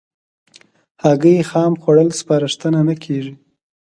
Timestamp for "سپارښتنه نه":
2.19-2.95